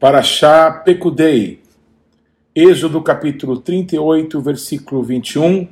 [0.00, 1.60] Paraxá Pecudei,
[2.54, 5.66] Êxodo capítulo 38, versículo 21,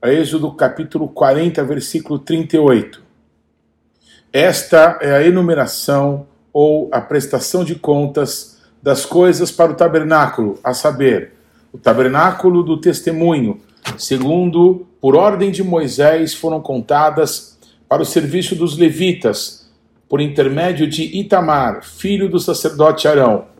[0.00, 3.02] a Êxodo capítulo 40, versículo 38.
[4.32, 10.72] Esta é a enumeração ou a prestação de contas das coisas para o tabernáculo, a
[10.72, 11.32] saber,
[11.72, 13.60] o tabernáculo do testemunho,
[13.98, 19.68] segundo, por ordem de Moisés, foram contadas para o serviço dos levitas,
[20.08, 23.50] por intermédio de Itamar, filho do sacerdote Arão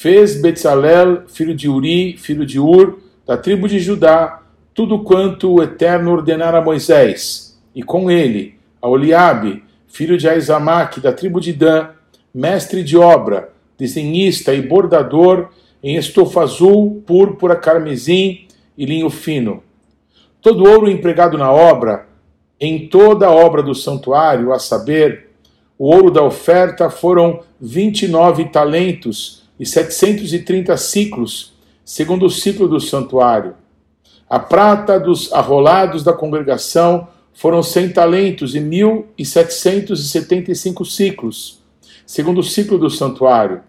[0.00, 4.40] fez Betzalel, filho de Uri, filho de Ur, da tribo de Judá,
[4.72, 11.00] tudo quanto o Eterno ordenara a Moisés, e com ele, a Oliabe, filho de Aizamaque,
[11.00, 11.88] da tribo de Dan,
[12.32, 15.50] mestre de obra, desenhista e bordador
[15.82, 18.46] em estofa azul, púrpura, carmesim
[18.78, 19.62] e linho fino.
[20.40, 22.06] Todo ouro empregado na obra,
[22.58, 25.28] em toda a obra do santuário, a saber,
[25.78, 31.52] o ouro da oferta foram vinte e nove talentos, e 730 ciclos,
[31.84, 33.52] segundo o ciclo do santuário.
[34.28, 41.60] A prata dos arrolados da congregação foram 100 talentos e 1.775 ciclos,
[42.06, 43.60] segundo o ciclo do santuário.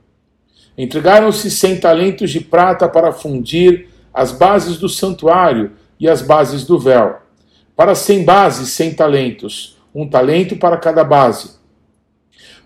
[0.77, 6.79] Entregaram-se cem talentos de prata para fundir as bases do santuário e as bases do
[6.79, 7.19] véu.
[7.75, 11.59] Para cem bases, cem talentos, um talento para cada base.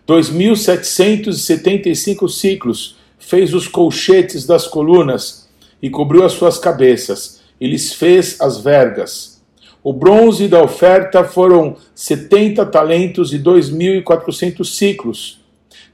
[0.07, 5.49] 2.775 ciclos fez os colchetes das colunas
[5.81, 9.41] e cobriu as suas cabeças, e lhes fez as vergas.
[9.83, 15.43] O bronze da oferta foram 70 talentos e 2.400 ciclos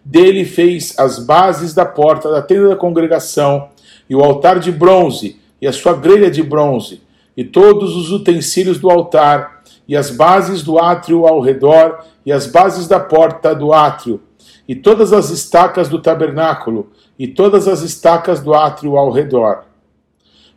[0.03, 3.69] dele fez as bases da porta da tenda da congregação,
[4.09, 7.01] e o altar de bronze, e a sua grelha de bronze,
[7.37, 12.47] e todos os utensílios do altar, e as bases do átrio ao redor, e as
[12.47, 14.21] bases da porta do átrio,
[14.67, 19.65] e todas as estacas do tabernáculo, e todas as estacas do átrio ao redor.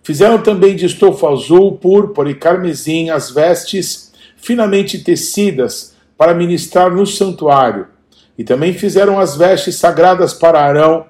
[0.03, 7.07] Fizeram também de estofa azul, púrpura e carmesim as vestes finamente tecidas para ministrar no
[7.07, 7.94] santuário
[8.37, 11.07] e também fizeram as vestes sagradas para Arão,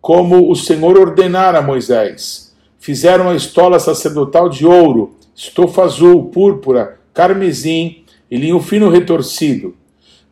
[0.00, 2.54] como o Senhor ordenara a Moisés.
[2.78, 9.74] Fizeram a estola sacerdotal de ouro, estofa azul, púrpura, carmesim e linho fino retorcido.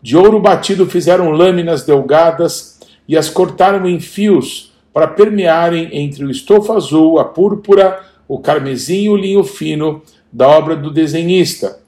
[0.03, 6.31] De ouro batido fizeram lâminas delgadas e as cortaram em fios para permearem entre o
[6.31, 11.86] estofa azul, a púrpura, o carmesim e o linho fino da obra do desenhista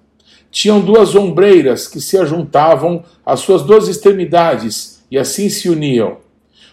[0.50, 6.18] tinham duas ombreiras que se ajuntavam às suas duas extremidades e assim se uniam.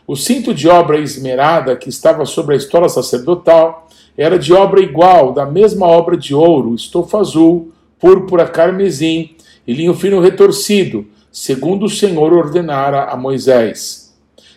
[0.07, 3.87] O cinto de obra esmerada que estava sobre a estola sacerdotal
[4.17, 9.31] era de obra igual, da mesma obra de ouro, estofa azul, púrpura, carmesim
[9.67, 14.15] e linho fino retorcido, segundo o Senhor ordenara a Moisés.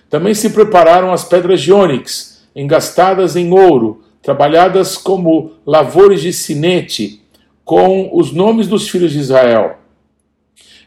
[0.09, 7.23] Também se prepararam as pedras de ônix, engastadas em ouro, trabalhadas como lavores de sinete,
[7.69, 9.77] com os nomes dos filhos de Israel.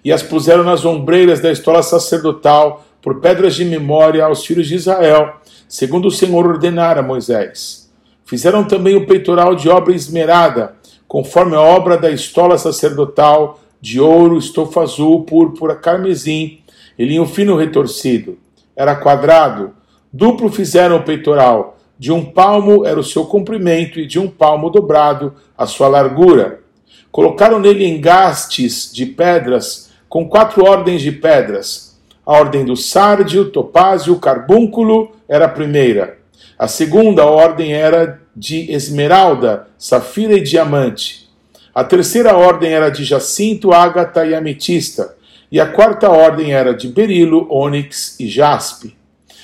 [0.04, 4.74] E as puseram nas ombreiras da estola sacerdotal por pedras de memória aos filhos de
[4.74, 5.36] Israel,
[5.70, 7.88] segundo o Senhor ordenara Moisés.
[8.26, 10.76] Fizeram também o peitoral de obra esmerada,
[11.08, 16.62] conforme a obra da estola sacerdotal, de ouro, estofa azul, púrpura, carmesim
[16.98, 18.40] e linho fino retorcido.
[18.76, 19.74] Era quadrado.
[20.12, 21.78] Duplo fizeram o peitoral.
[22.00, 26.62] De um palmo era o seu comprimento e de um palmo dobrado a sua largura.
[27.12, 31.98] Colocaram nele engastes de pedras com quatro ordens de pedras.
[32.26, 36.18] A ordem do sárdio, topázio, carbúnculo era a primeira.
[36.58, 41.30] A segunda ordem era de esmeralda, safira e diamante.
[41.74, 45.16] A terceira ordem era de jacinto, ágata e ametista.
[45.52, 48.96] E a quarta ordem era de berilo, ônix e jaspe.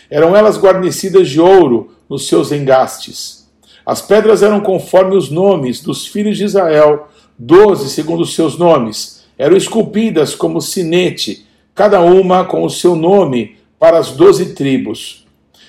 [0.09, 3.47] Eram elas guarnecidas de ouro nos seus engastes.
[3.85, 9.55] As pedras eram conforme os nomes dos filhos de Israel, doze segundo seus nomes, eram
[9.55, 11.45] esculpidas como sinete,
[11.75, 15.25] cada uma com o seu nome para as doze tribos.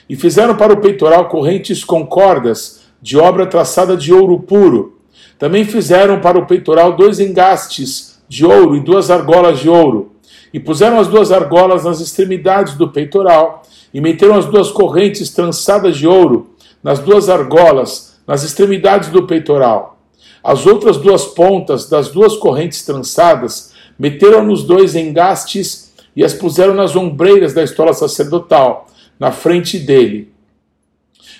[0.08, 4.98] E fizeram para o peitoral correntes com cordas de obra traçada de ouro puro.
[5.38, 10.12] Também fizeram para o peitoral dois engastes de ouro e duas argolas de ouro.
[10.52, 13.62] E puseram as duas argolas nas extremidades do peitoral,
[13.92, 16.50] e meteram as duas correntes trançadas de ouro
[16.82, 19.97] nas duas argolas, nas extremidades do peitoral.
[20.42, 26.74] As outras duas pontas das duas correntes trançadas meteram nos dois engastes e as puseram
[26.74, 28.86] nas ombreiras da estola sacerdotal,
[29.18, 30.32] na frente dele.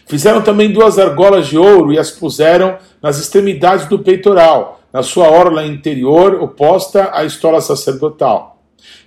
[0.07, 5.29] Fizeram também duas argolas de ouro e as puseram nas extremidades do peitoral, na sua
[5.29, 8.59] orla interior oposta à estola sacerdotal.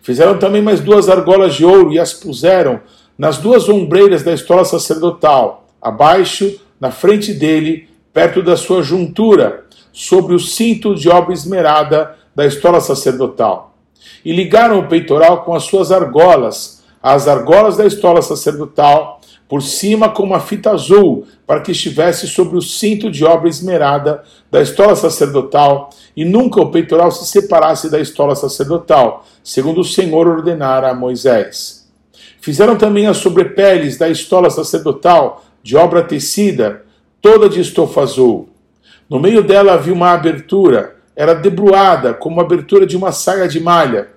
[0.01, 2.81] Fizeram também mais duas argolas de ouro e as puseram
[3.17, 10.33] nas duas ombreiras da estola sacerdotal, abaixo, na frente dele, perto da sua juntura, sobre
[10.33, 13.75] o cinto de obra esmerada da estola sacerdotal.
[14.23, 19.19] E ligaram o peitoral com as suas argolas, as argolas da estola sacerdotal,
[19.51, 24.23] por cima com uma fita azul, para que estivesse sobre o cinto de obra esmerada
[24.49, 30.25] da estola sacerdotal, e nunca o peitoral se separasse da estola sacerdotal, segundo o Senhor
[30.25, 31.85] ordenara a Moisés.
[32.39, 36.85] Fizeram também as sobrepeles da estola sacerdotal, de obra tecida,
[37.21, 38.50] toda de estofa azul.
[39.11, 43.59] No meio dela havia uma abertura, era debruada como a abertura de uma saia de
[43.59, 44.07] malha,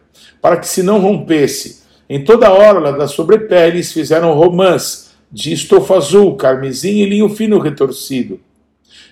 [0.40, 1.82] para que se não rompesse.
[2.08, 7.58] Em toda a orla das sobrepeles fizeram romãs, de estofa azul, carmesim e linho fino
[7.58, 8.38] retorcido.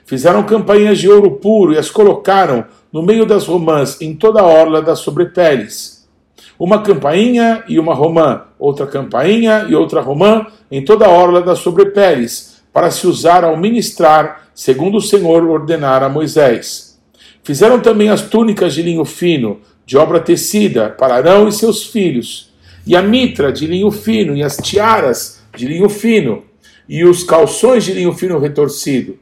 [0.06, 4.46] Fizeram campainhas de ouro puro e as colocaram no meio das romãs, em toda a
[4.46, 6.08] orla das sobrepeles.
[6.56, 11.58] Uma campainha e uma romã, outra campainha e outra romã, em toda a orla das
[11.58, 16.98] sobrepeles, para se usar ao ministrar, segundo o Senhor ordenara a Moisés.
[17.42, 22.52] Fizeram também as túnicas de linho fino, de obra tecida, para Arão e seus filhos,
[22.86, 26.44] e a mitra de linho fino, e as tiaras de linho fino,
[26.88, 29.18] e os calções de linho fino retorcido,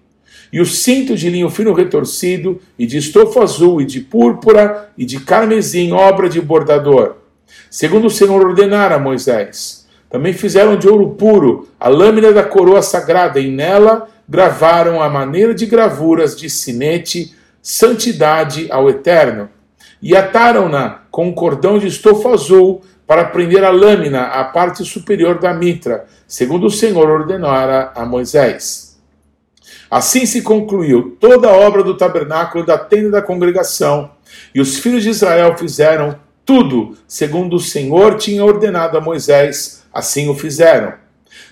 [0.52, 5.04] e o cinto de linho fino retorcido, e de estofa azul, e de púrpura, e
[5.04, 7.16] de carmesim, obra de bordador,
[7.70, 9.86] segundo o Senhor ordenara a Moisés.
[10.10, 15.52] Também fizeram de ouro puro a lâmina da coroa sagrada, e nela gravaram a maneira
[15.52, 19.50] de gravuras de sinete, santidade ao Eterno,
[20.00, 25.40] e ataram-na com um cordão de estofa azul para prender a lâmina à parte superior
[25.40, 29.00] da mitra, segundo o Senhor ordenara a Moisés.
[29.90, 34.12] Assim se concluiu toda a obra do tabernáculo da tenda da congregação,
[34.54, 36.16] e os filhos de Israel fizeram
[36.46, 40.94] tudo segundo o Senhor tinha ordenado a Moisés, assim o fizeram.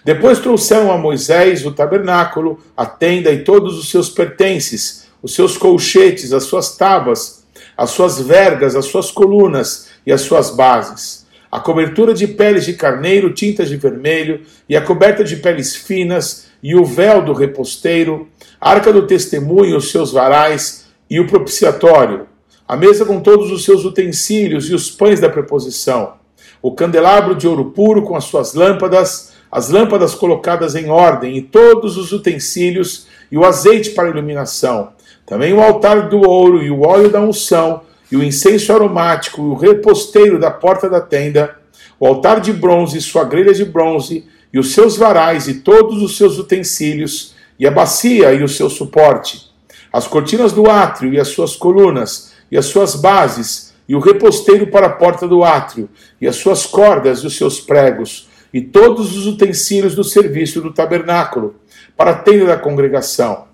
[0.04, 5.56] Depois trouxeram a Moisés o tabernáculo, a tenda e todos os seus pertences, os seus
[5.56, 7.44] colchetes, as suas tábuas,
[7.76, 11.26] as suas vergas, as suas colunas e as suas bases.
[11.50, 16.46] A cobertura de peles de carneiro, tintas de vermelho, e a coberta de peles finas,
[16.62, 18.28] e o véu do reposteiro,
[18.60, 22.26] a arca do testemunho, os seus varais, e o propiciatório,
[22.66, 26.14] a mesa com todos os seus utensílios e os pães da preposição,
[26.60, 31.42] o candelabro de ouro puro com as suas lâmpadas, as lâmpadas colocadas em ordem, e
[31.42, 34.90] todos os utensílios, e o azeite para iluminação,
[35.26, 39.44] também o altar do ouro e o óleo da unção, e o incenso aromático, e
[39.44, 41.56] o reposteiro da porta da tenda,
[42.00, 46.02] o altar de bronze e sua grelha de bronze, e os seus varais e todos
[46.02, 49.50] os seus utensílios, e a bacia e o seu suporte,
[49.92, 54.66] as cortinas do átrio e as suas colunas, e as suas bases, e o reposteiro
[54.68, 55.88] para a porta do átrio,
[56.20, 60.72] e as suas cordas e os seus pregos, e todos os utensílios do serviço do
[60.72, 61.56] tabernáculo,
[61.96, 63.48] para a tenda da congregação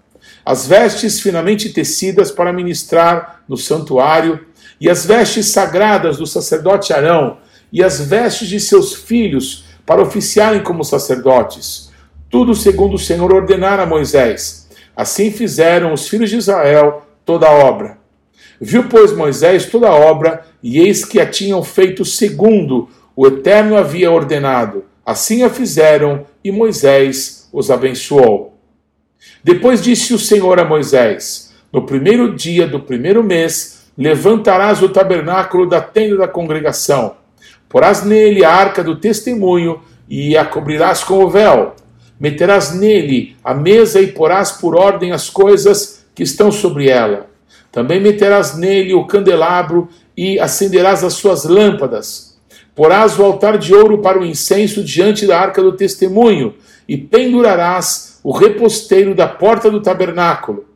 [0.44, 4.46] as vestes finamente tecidas para ministrar no santuário,
[4.80, 7.38] e as vestes sagradas do sacerdote Arão,
[7.72, 11.90] e as vestes de seus filhos para oficiarem como sacerdotes.
[12.28, 14.68] Tudo segundo o Senhor ordenara a Moisés.
[14.94, 17.98] Assim fizeram os filhos de Israel toda a obra.
[18.60, 23.76] Viu, pois, Moisés toda a obra, e eis que a tinham feito segundo o Eterno
[23.76, 24.84] havia ordenado.
[25.04, 28.58] Assim a fizeram, e Moisés os abençoou.
[29.42, 35.68] Depois disse o Senhor a Moisés: No primeiro dia do primeiro mês, levantarás o tabernáculo
[35.68, 37.16] da tenda da congregação,
[37.68, 41.74] porás nele a arca do testemunho e a cobrirás com o véu.
[42.18, 47.26] Meterás nele a mesa e porás por ordem as coisas que estão sobre ela.
[47.70, 52.33] Também meterás nele o candelabro e acenderás as suas lâmpadas.
[52.74, 56.54] Porás o altar de ouro para o incenso diante da arca do testemunho
[56.88, 60.66] e pendurarás o reposteiro da porta do tabernáculo.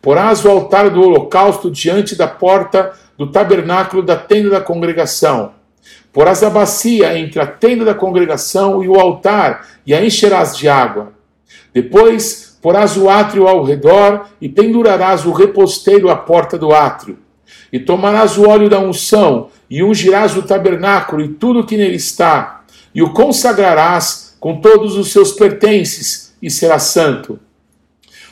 [0.00, 5.52] Porás o altar do holocausto diante da porta do tabernáculo da tenda da congregação.
[6.12, 10.68] Porás a bacia entre a tenda da congregação e o altar, e a encherás de
[10.68, 11.12] água.
[11.72, 17.18] Depois porás o átrio ao redor e pendurarás o reposteiro à porta do átrio.
[17.72, 22.64] E tomarás o óleo da unção e ungirás o tabernáculo e tudo que nele está,
[22.94, 27.38] e o consagrarás com todos os seus pertences e será santo.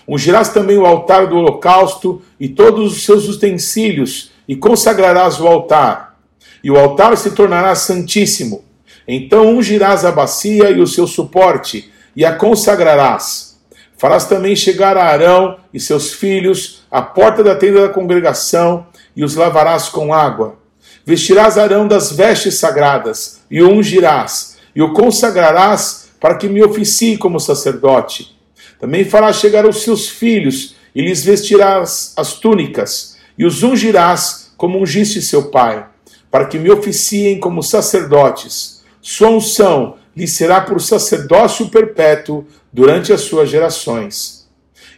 [0.07, 6.18] Ungirás também o altar do holocausto e todos os seus utensílios, e consagrarás o altar.
[6.64, 8.64] E o altar se tornará santíssimo.
[9.07, 13.59] Então ungirás a bacia e o seu suporte, e a consagrarás.
[13.99, 18.87] Farás também chegar a Arão e seus filhos à porta da tenda da congregação
[19.18, 20.56] e os lavarás com água.
[21.04, 27.18] Vestirás Arão das vestes sagradas e o ungirás e o consagrarás para que me oficie
[27.18, 28.38] como sacerdote.
[28.78, 34.78] Também farás chegar os seus filhos e lhes vestirás as túnicas e os ungirás como
[34.78, 35.84] ungiste seu pai,
[36.30, 38.84] para que me oficiem como sacerdotes.
[39.02, 44.48] Sua unção lhe será por sacerdócio perpétuo durante as suas gerações.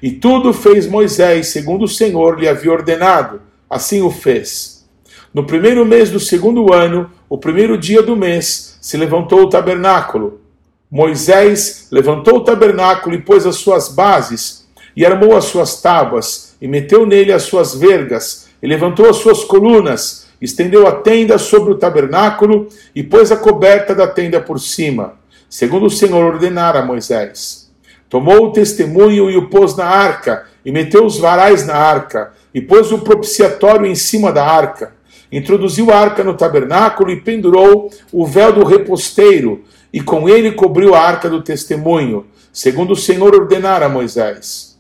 [0.03, 4.85] E tudo fez Moisés segundo o Senhor lhe havia ordenado, assim o fez.
[5.33, 10.41] No primeiro mês do segundo ano, o primeiro dia do mês, se levantou o tabernáculo.
[10.91, 16.67] Moisés levantou o tabernáculo e pôs as suas bases, e armou as suas tábuas, e
[16.67, 21.79] meteu nele as suas vergas, e levantou as suas colunas, estendeu a tenda sobre o
[21.79, 25.15] tabernáculo e pôs a coberta da tenda por cima,
[25.49, 27.71] segundo o Senhor ordenara a Moisés.
[28.09, 32.61] Tomou o testemunho e o pôs na arca, e meteu os varais na arca, e
[32.61, 34.95] pôs o propiciatório em cima da arca.
[35.33, 40.95] Introduziu a arca no tabernáculo e pendurou o véu do reposteiro, e com ele cobriu
[40.95, 44.79] a arca do testemunho, segundo o Senhor ordenara a Moisés.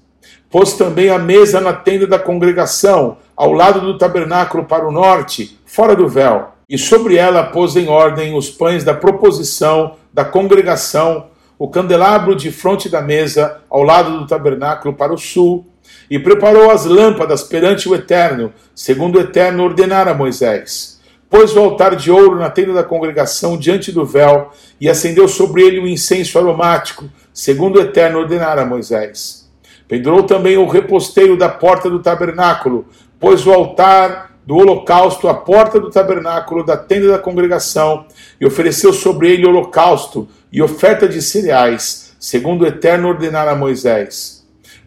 [0.51, 5.59] Pôs também a mesa na tenda da congregação, ao lado do tabernáculo para o norte,
[5.65, 11.29] fora do véu, e sobre ela pôs em ordem os pães da proposição da congregação,
[11.59, 15.67] o candelabro de fronte da mesa, ao lado do tabernáculo para o sul,
[16.11, 21.01] e preparou as lâmpadas perante o Eterno, segundo o Eterno ordenara a Moisés.
[21.31, 24.51] Pôs o altar de ouro na tenda da congregação diante do véu,
[24.81, 29.49] e acendeu sobre ele um incenso aromático, segundo o Eterno ordenara a Moisés.
[29.87, 32.87] Pendurou também o reposteiro da porta do tabernáculo,
[33.21, 38.07] pôs o altar do holocausto à porta do tabernáculo da tenda da congregação
[38.41, 44.40] e ofereceu sobre ele holocausto e oferta de cereais, segundo o eterno ordenar a Moisés.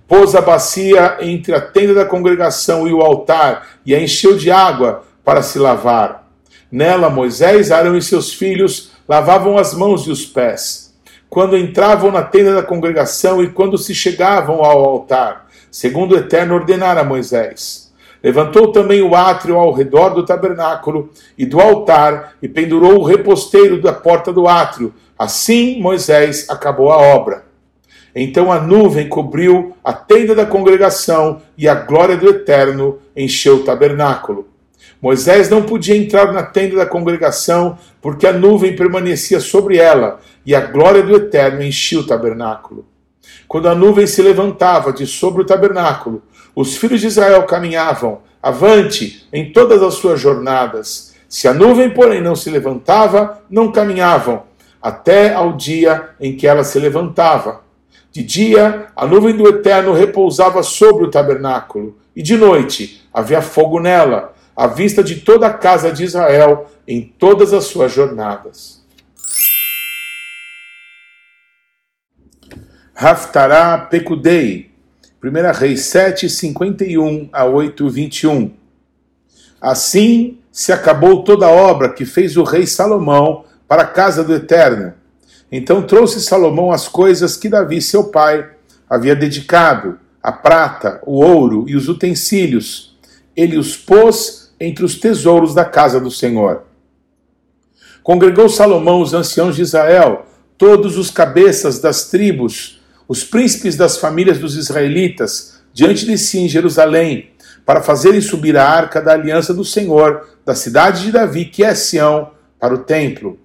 [0.08, 4.52] Pôs a bacia entre a tenda da congregação e o altar e a encheu de
[4.52, 6.28] água para se lavar.
[6.72, 10.94] Nela Moisés, Arão e seus filhos lavavam as mãos e os pés.
[11.30, 16.56] Quando entravam na tenda da congregação e quando se chegavam ao altar, segundo o eterno
[16.56, 17.92] ordenar a Moisés.
[18.24, 23.82] Levantou também o átrio ao redor do tabernáculo e do altar e pendurou o reposteiro
[23.82, 24.94] da porta do átrio.
[25.18, 27.44] Assim Moisés acabou a obra.
[28.16, 33.64] Então a nuvem cobriu a tenda da congregação e a glória do Eterno encheu o
[33.64, 34.48] tabernáculo.
[35.02, 40.56] Moisés não podia entrar na tenda da congregação porque a nuvem permanecia sobre ela e
[40.56, 42.86] a glória do Eterno enchia o tabernáculo.
[43.48, 46.22] Quando a nuvem se levantava de sobre o tabernáculo,
[46.56, 51.16] os filhos de Israel caminhavam avante em todas as suas jornadas.
[51.30, 54.44] Se a nuvem, porém, não se levantava, não caminhavam,
[54.82, 57.63] até ao dia em que ela se levantava.
[58.14, 63.80] De dia, a nuvem do Eterno repousava sobre o tabernáculo, e de noite havia fogo
[63.80, 68.84] nela, à vista de toda a casa de Israel em todas as suas jornadas.
[72.96, 74.70] Haftará Pekudei,
[75.24, 78.54] 1 Reis 7, 51 a 8, 21.
[79.60, 84.36] Assim se acabou toda a obra que fez o rei Salomão para a casa do
[84.36, 84.94] Eterno.
[85.56, 88.50] Então trouxe Salomão as coisas que Davi, seu pai,
[88.90, 92.98] havia dedicado, a prata, o ouro e os utensílios.
[93.38, 96.64] Ele os pôs entre os tesouros da casa do Senhor.
[98.02, 100.26] Congregou Salomão os anciãos de Israel,
[100.58, 106.50] todos os cabeças das tribos, os príncipes das famílias dos israelitas diante de si em
[106.50, 107.30] Jerusalém,
[107.64, 111.76] para fazerem subir a arca da aliança do Senhor, da cidade de Davi, que é
[111.76, 113.43] Sião, para o templo.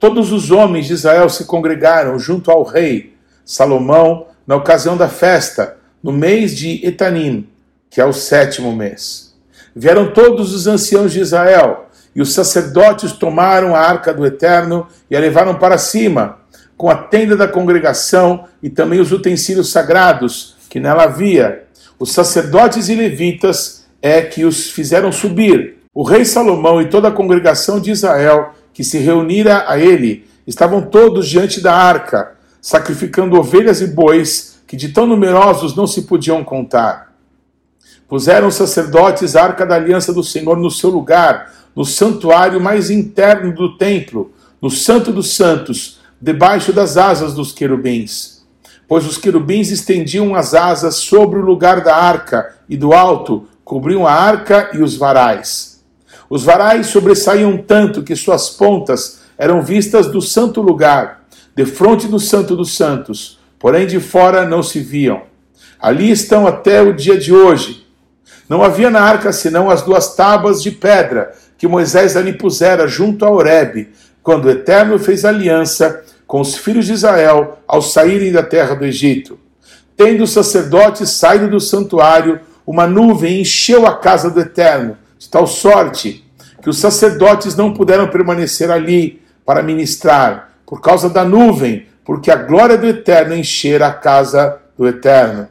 [0.00, 3.12] Todos os homens de Israel se congregaram junto ao rei
[3.44, 7.46] Salomão na ocasião da festa, no mês de Etanim,
[7.90, 9.34] que é o sétimo mês.
[9.76, 15.14] Vieram todos os anciãos de Israel, e os sacerdotes tomaram a arca do Eterno e
[15.14, 16.38] a levaram para cima,
[16.78, 21.64] com a tenda da congregação e também os utensílios sagrados que nela havia.
[21.98, 25.76] Os sacerdotes e levitas é que os fizeram subir.
[25.92, 30.80] O rei Salomão e toda a congregação de Israel que se reunira a ele estavam
[30.80, 32.32] todos diante da arca,
[32.62, 37.14] sacrificando ovelhas e bois que de tão numerosos não se podiam contar.
[38.08, 42.88] Puseram os sacerdotes a arca da aliança do Senhor no seu lugar, no santuário mais
[42.88, 44.32] interno do templo,
[44.62, 48.46] no Santo dos Santos, debaixo das asas dos querubins.
[48.88, 54.06] Pois os querubins estendiam as asas sobre o lugar da arca, e do alto cobriam
[54.06, 55.69] a arca e os varais.
[56.30, 61.24] Os varais sobressaíam tanto que suas pontas eram vistas do santo lugar,
[61.56, 63.38] de frente do Santo dos Santos.
[63.58, 65.20] porém de fora não se viam.
[65.78, 67.86] Ali estão até o dia de hoje.
[68.48, 73.22] Não havia na arca senão as duas tábuas de pedra que Moisés ali pusera junto
[73.24, 73.90] a Horebe,
[74.22, 78.86] quando o Eterno fez aliança com os filhos de Israel ao saírem da terra do
[78.86, 79.38] Egito.
[79.94, 85.46] Tendo os sacerdotes saído do santuário, uma nuvem encheu a casa do Eterno, de tal
[85.46, 86.24] sorte
[86.62, 92.36] que os sacerdotes não puderam permanecer ali para ministrar, por causa da nuvem, porque a
[92.36, 95.46] glória do Eterno enchera a casa do Eterno.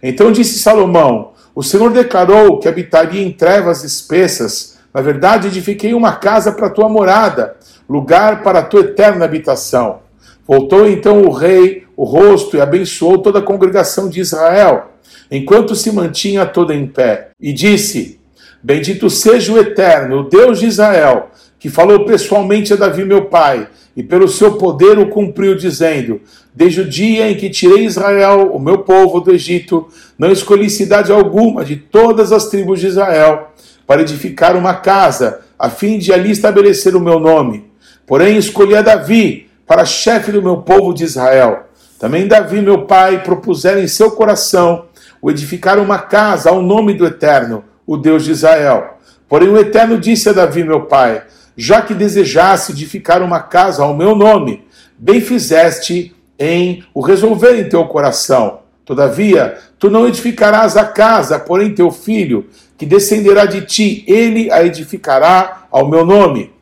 [0.00, 4.78] Então disse Salomão: O Senhor declarou que habitaria em trevas espessas.
[4.94, 7.56] Na verdade, edifiquei uma casa para tua morada,
[7.88, 10.00] lugar para tua eterna habitação.
[10.46, 14.92] Voltou então o rei o rosto e abençoou toda a congregação de Israel,
[15.30, 18.19] enquanto se mantinha toda em pé, e disse:
[18.62, 23.68] Bendito seja o Eterno, o Deus de Israel, que falou pessoalmente a Davi, meu pai,
[23.96, 26.20] e pelo seu poder o cumpriu, dizendo:
[26.54, 29.88] Desde o dia em que tirei Israel, o meu povo, do Egito,
[30.18, 33.50] não escolhi cidade alguma de todas as tribos de Israel
[33.86, 37.70] para edificar uma casa, a fim de ali estabelecer o meu nome.
[38.06, 41.64] Porém, escolhi a Davi para chefe do meu povo de Israel.
[41.98, 44.86] Também Davi, meu pai, propusera em seu coração
[45.20, 48.98] o edificar uma casa ao nome do Eterno, o Deus de Israel.
[49.28, 51.24] Porém, o Eterno disse a Davi, meu pai:
[51.56, 54.64] Já que desejasse edificar uma casa ao meu nome,
[54.96, 58.60] bem fizeste em o resolver em teu coração.
[58.84, 62.46] Todavia, tu não edificarás a casa, porém teu filho,
[62.78, 66.52] que descenderá de ti, ele a edificará ao meu nome.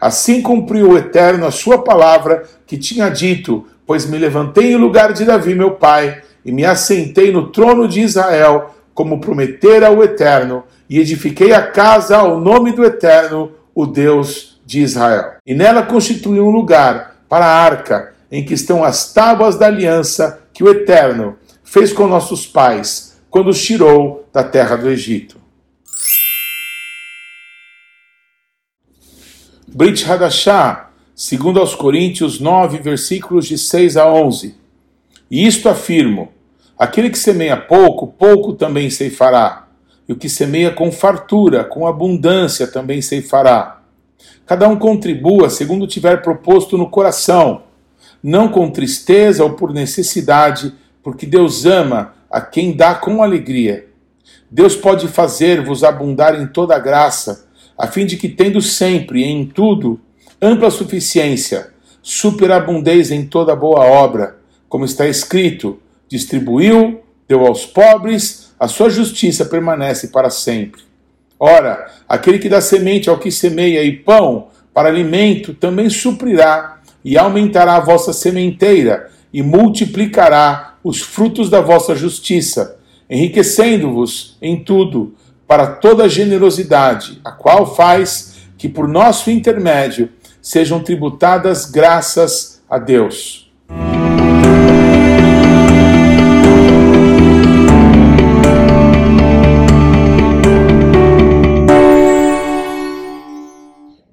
[0.00, 5.12] Assim cumpriu o Eterno a sua palavra que tinha dito: Pois me levantei em lugar
[5.12, 10.64] de Davi, meu pai, e me assentei no trono de Israel, como prometera o Eterno,
[10.92, 15.36] e edifiquei a casa ao nome do Eterno, o Deus de Israel.
[15.46, 20.42] E nela constituí um lugar para a arca, em que estão as tábuas da aliança
[20.52, 25.38] que o Eterno fez com nossos pais, quando os tirou da terra do Egito.
[29.66, 34.54] Brit Hadashah, segundo aos Coríntios 9, versículos de 6 a 11.
[35.30, 36.30] E isto afirmo:
[36.78, 39.71] aquele que semeia pouco, pouco também ceifará.
[40.12, 43.80] O que semeia com fartura, com abundância, também ceifará.
[44.46, 47.62] Cada um contribua segundo tiver proposto no coração,
[48.22, 53.86] não com tristeza ou por necessidade, porque Deus ama a quem dá com alegria.
[54.50, 57.46] Deus pode fazer-vos abundar em toda graça
[57.76, 59.98] a fim de que, tendo sempre em tudo
[60.40, 61.70] ampla suficiência,
[62.02, 64.36] superabundez em toda boa obra,
[64.68, 70.82] como está escrito: distribuiu, deu aos pobres, a sua justiça permanece para sempre.
[71.36, 77.18] Ora, aquele que dá semente ao que semeia e pão para alimento também suprirá e
[77.18, 82.78] aumentará a vossa sementeira e multiplicará os frutos da vossa justiça,
[83.10, 90.08] enriquecendo-vos em tudo para toda generosidade, a qual faz que por nosso intermédio
[90.40, 93.51] sejam tributadas graças a Deus.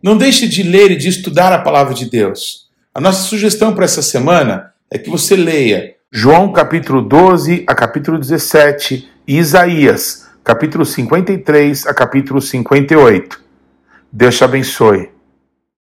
[0.01, 2.69] Não deixe de ler e de estudar a palavra de Deus.
[2.93, 8.17] A nossa sugestão para essa semana é que você leia João capítulo 12 a capítulo
[8.17, 13.39] 17 e Isaías capítulo 53 a capítulo 58.
[14.11, 15.09] Deus te abençoe.